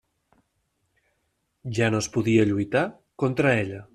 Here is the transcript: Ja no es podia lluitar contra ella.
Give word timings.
Ja 1.79 1.91
no 1.95 2.01
es 2.05 2.09
podia 2.17 2.49
lluitar 2.53 2.85
contra 3.25 3.57
ella. 3.63 3.83